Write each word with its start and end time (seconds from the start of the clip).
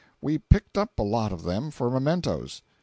We 0.19 0.39
picked 0.39 0.79
up 0.79 0.97
a 0.97 1.03
lot 1.03 1.31
of 1.31 1.43
them 1.43 1.69
for 1.69 1.91
mementoes. 1.91 2.63